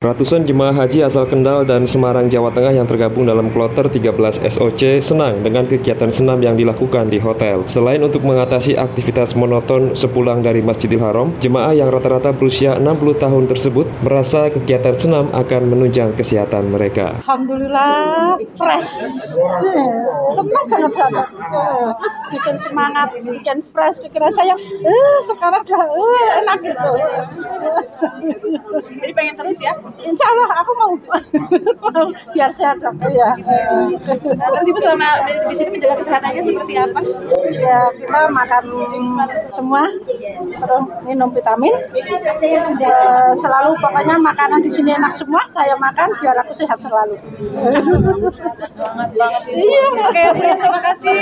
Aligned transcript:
Ratusan 0.00 0.48
jemaah 0.48 0.72
haji 0.72 1.04
asal 1.04 1.28
Kendal 1.28 1.68
dan 1.68 1.84
Semarang, 1.84 2.24
Jawa 2.32 2.48
Tengah 2.56 2.72
yang 2.72 2.88
tergabung 2.88 3.28
dalam 3.28 3.52
kloter 3.52 3.84
13 3.84 4.48
SOC 4.48 5.04
senang 5.04 5.44
dengan 5.44 5.68
kegiatan 5.68 6.08
senam 6.08 6.40
yang 6.40 6.56
dilakukan 6.56 7.12
di 7.12 7.20
hotel. 7.20 7.68
Selain 7.68 8.00
untuk 8.00 8.24
mengatasi 8.24 8.80
aktivitas 8.80 9.36
monoton 9.36 9.92
sepulang 9.92 10.40
dari 10.40 10.64
Masjidil 10.64 11.04
Haram, 11.04 11.36
jemaah 11.36 11.76
yang 11.76 11.92
rata-rata 11.92 12.32
berusia 12.32 12.80
60 12.80 12.96
tahun 13.20 13.44
tersebut 13.44 13.84
merasa 14.00 14.48
kegiatan 14.48 14.96
senam 14.96 15.28
akan 15.36 15.62
menunjang 15.68 16.16
kesehatan 16.16 16.72
mereka. 16.72 17.20
Alhamdulillah 17.20 18.40
fresh, 18.56 19.04
senang 20.32 20.64
banget 20.64 20.96
banget, 20.96 21.26
bikin 22.32 22.56
semangat, 22.56 23.08
bikin 23.20 23.60
fresh 23.68 24.00
pikiran 24.00 24.32
saya. 24.32 24.56
Eh, 24.80 25.16
sekarang 25.28 25.60
udah 25.60 25.84
eh, 25.92 26.28
enak 26.40 26.58
gitu. 26.64 26.90
Jadi 28.96 29.12
pengen 29.12 29.36
terus 29.36 29.60
ya? 29.60 29.76
Insya 29.98 30.26
Allah 30.30 30.50
aku 30.62 30.72
mau, 30.78 30.92
mau 31.90 32.06
biar 32.32 32.50
sehat 32.54 32.78
dong. 32.78 32.96
Ya. 33.10 33.34
Nah, 34.38 34.48
terus 34.54 34.66
ibu 34.70 34.78
selama 34.78 35.26
di, 35.26 35.54
sini 35.56 35.70
menjaga 35.74 35.96
kesehatannya 35.98 36.42
seperti 36.42 36.74
apa? 36.78 37.00
ya 37.50 37.90
kita 37.96 38.20
makan 38.30 38.64
semua, 39.50 39.82
terus 40.46 40.82
minum 41.02 41.28
vitamin. 41.34 41.74
Eh, 41.96 43.32
selalu 43.40 43.70
pokoknya 43.80 44.16
makanan 44.20 44.60
di 44.60 44.70
sini 44.70 44.94
enak 44.94 45.16
semua. 45.16 45.42
Saya 45.50 45.74
makan 45.80 46.12
biar 46.20 46.36
aku 46.44 46.52
sehat 46.52 46.78
selalu. 46.84 47.16
Semangat 48.68 49.10
banget 49.16 49.42
ibu. 49.50 49.64
Iya. 49.64 49.84
Oke, 50.04 50.24
terima 50.36 50.80
kasih. 50.84 51.16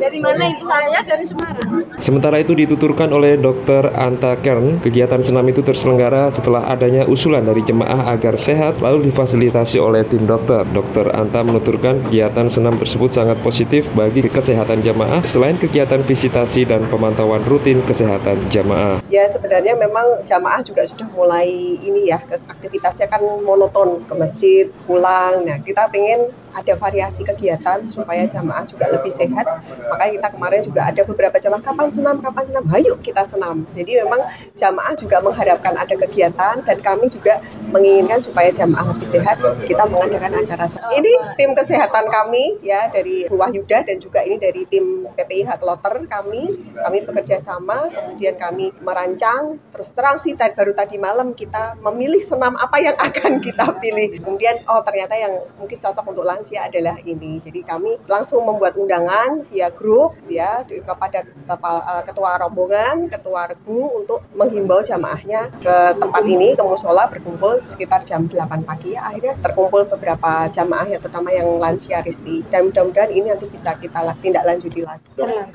Dari 0.00 0.18
mana 0.24 0.44
ibu? 0.50 0.64
Saya 0.66 0.98
dari 1.04 1.24
Semarang. 1.28 1.70
Sementara 2.00 2.36
itu 2.40 2.56
dituturkan 2.56 3.12
oleh 3.12 3.36
Dr. 3.36 3.92
Anta 3.92 4.34
Kern, 4.40 4.80
kegiatan 4.80 5.20
senam 5.20 5.44
itu 5.48 5.60
terselenggara 5.60 6.32
setelah 6.32 6.64
adanya 6.72 7.04
usulan 7.04 7.44
dari 7.44 7.60
jemaah 7.60 7.75
agar 7.84 8.40
sehat 8.40 8.80
lalu 8.80 9.12
difasilitasi 9.12 9.76
oleh 9.76 10.06
tim 10.08 10.24
dokter. 10.24 10.64
Dr. 10.72 11.12
Anta 11.12 11.44
menuturkan 11.44 12.00
kegiatan 12.08 12.48
senam 12.48 12.80
tersebut 12.80 13.12
sangat 13.12 13.36
positif 13.44 13.90
bagi 13.92 14.24
kesehatan 14.24 14.80
jamaah 14.80 15.20
selain 15.28 15.60
kegiatan 15.60 16.00
visitasi 16.00 16.64
dan 16.64 16.88
pemantauan 16.88 17.44
rutin 17.44 17.84
kesehatan 17.84 18.48
jamaah. 18.48 19.02
Ya 19.12 19.28
sebenarnya 19.28 19.76
memang 19.76 20.24
jamaah 20.24 20.64
juga 20.64 20.86
sudah 20.86 21.10
mulai 21.12 21.50
ini 21.82 22.08
ya 22.08 22.22
aktivitasnya 22.22 23.10
kan 23.10 23.20
monoton 23.44 24.00
ke 24.06 24.14
masjid 24.16 24.64
pulang. 24.86 25.44
Nah 25.44 25.58
kita 25.60 25.90
pengen 25.92 26.32
ada 26.56 26.72
variasi 26.74 27.22
kegiatan 27.22 27.84
supaya 27.92 28.24
jamaah 28.24 28.64
juga 28.64 28.88
lebih 28.88 29.12
sehat. 29.12 29.44
Makanya 29.92 30.12
kita 30.16 30.28
kemarin 30.32 30.60
juga 30.64 30.80
ada 30.88 31.02
beberapa 31.04 31.36
jamaah 31.36 31.62
kapan 31.62 31.88
senam 31.92 32.16
kapan 32.24 32.44
senam, 32.48 32.64
ayo 32.72 32.96
kita 32.98 33.22
senam. 33.28 33.68
Jadi 33.76 34.00
memang 34.00 34.24
jamaah 34.56 34.94
juga 34.96 35.20
mengharapkan 35.20 35.76
ada 35.76 35.94
kegiatan 35.94 36.64
dan 36.64 36.78
kami 36.80 37.12
juga 37.12 37.44
menginginkan 37.70 38.18
supaya 38.24 38.48
jamaah 38.50 38.96
lebih 38.96 39.06
sehat. 39.06 39.36
Kita 39.68 39.84
mengadakan 39.84 40.40
acara 40.40 40.64
senam. 40.64 40.88
Ini 40.96 41.12
tim 41.36 41.52
kesehatan 41.52 42.08
kami 42.08 42.64
ya 42.64 42.88
dari 42.88 43.28
Bu 43.28 43.36
Wahyuda 43.36 43.84
dan 43.84 43.96
juga 44.00 44.24
ini 44.24 44.40
dari 44.40 44.64
tim 44.64 45.04
PPIH 45.12 45.60
Kloter 45.60 46.08
kami. 46.08 46.48
Kami 46.76 46.98
bekerja 47.02 47.42
sama, 47.42 47.90
kemudian 47.92 48.40
kami 48.40 48.72
merancang. 48.80 49.60
Terus 49.70 49.92
terang 49.92 50.16
sih 50.16 50.32
tadi- 50.32 50.54
baru 50.56 50.72
tadi 50.72 50.96
malam 50.96 51.34
kita 51.34 51.76
memilih 51.82 52.22
senam 52.22 52.54
apa 52.56 52.78
yang 52.80 52.96
akan 52.96 53.42
kita 53.44 53.76
pilih. 53.82 54.22
Kemudian 54.22 54.64
oh 54.70 54.80
ternyata 54.80 55.18
yang 55.18 55.36
mungkin 55.60 55.76
cocok 55.76 56.06
untuk 56.06 56.24
lansia 56.24 56.45
adalah 56.54 56.94
ini. 57.02 57.42
Jadi 57.42 57.66
kami 57.66 57.98
langsung 58.06 58.46
membuat 58.46 58.78
undangan 58.78 59.42
via 59.50 59.74
grup 59.74 60.14
ya 60.30 60.62
kepada 60.62 61.26
eh, 61.26 62.02
ketua 62.06 62.38
rombongan, 62.38 63.10
ketua 63.10 63.50
regu 63.50 63.90
untuk 63.98 64.22
menghimbau 64.38 64.78
jamaahnya 64.86 65.50
ke 65.58 65.76
tempat 65.98 66.22
ini 66.22 66.54
ke 66.54 66.62
musola 66.62 67.10
berkumpul 67.10 67.66
sekitar 67.66 68.06
jam 68.06 68.30
8 68.30 68.62
pagi 68.62 68.94
ya. 68.94 69.10
Akhirnya 69.10 69.34
terkumpul 69.42 69.90
beberapa 69.90 70.46
jamaah 70.46 70.86
ya 70.86 71.02
terutama 71.02 71.34
yang 71.34 71.58
lansia 71.58 71.98
Risti 72.06 72.46
dan 72.46 72.70
mudah-mudahan 72.70 73.10
ini 73.10 73.34
nanti 73.34 73.50
bisa 73.50 73.74
kita 73.74 74.14
tindak 74.22 74.46
lanjuti 74.46 74.86
lagi 74.86 75.02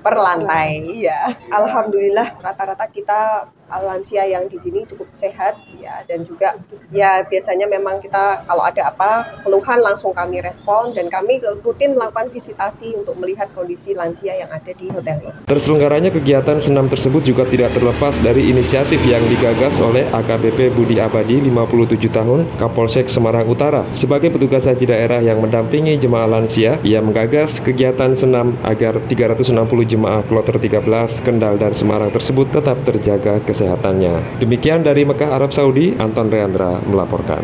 per 0.00 0.14
lantai 0.16 1.04
ya. 1.04 1.36
Alhamdulillah 1.52 2.40
rata-rata 2.40 2.86
kita 2.88 3.50
lansia 3.76 4.24
yang 4.24 4.48
di 4.48 4.56
sini 4.56 4.88
cukup 4.88 5.08
sehat 5.14 5.60
ya 5.76 6.00
dan 6.08 6.24
juga 6.24 6.56
ya 6.88 7.20
biasanya 7.28 7.68
memang 7.68 8.00
kita 8.00 8.48
kalau 8.48 8.64
ada 8.64 8.88
apa 8.88 9.40
keluhan 9.44 9.78
langsung 9.84 10.16
kami 10.16 10.40
respon 10.40 10.96
dan 10.96 11.12
kami 11.12 11.40
rutin 11.60 11.92
melakukan 11.92 12.32
visitasi 12.32 12.96
untuk 12.96 13.14
melihat 13.20 13.52
kondisi 13.52 13.92
lansia 13.92 14.32
yang 14.40 14.48
ada 14.48 14.72
di 14.72 14.88
hotel 14.88 15.20
ini. 15.20 15.32
Terselenggaranya 15.44 16.10
kegiatan 16.12 16.56
senam 16.56 16.88
tersebut 16.88 17.24
juga 17.24 17.44
tidak 17.44 17.76
terlepas 17.76 18.16
dari 18.20 18.48
inisiatif 18.48 19.00
yang 19.04 19.20
digagas 19.28 19.78
oleh 19.84 20.08
AKBP 20.08 20.72
Budi 20.72 20.96
Abadi 21.02 21.44
57 21.44 22.08
tahun 22.08 22.40
Kapolsek 22.56 23.06
Semarang 23.12 23.44
Utara. 23.48 23.84
Sebagai 23.92 24.32
petugas 24.32 24.64
haji 24.64 24.88
daerah 24.88 25.20
yang 25.20 25.44
mendampingi 25.44 26.00
jemaah 26.00 26.28
lansia, 26.28 26.80
ia 26.86 27.04
menggagas 27.04 27.60
kegiatan 27.60 28.14
senam 28.16 28.56
agar 28.64 29.00
360 29.04 29.52
jemaah 29.84 30.22
kloter 30.24 30.56
13 30.56 31.24
Kendal 31.24 31.60
dan 31.60 31.72
Semarang 31.76 32.08
tersebut 32.12 32.48
tetap 32.48 32.80
terjaga 32.86 33.40
kesehatannya. 33.58 34.38
Demikian 34.38 34.86
dari 34.86 35.02
Mekah 35.02 35.34
Arab 35.34 35.50
Saudi, 35.50 35.90
Anton 35.98 36.30
Reandra 36.30 36.78
melaporkan. 36.86 37.42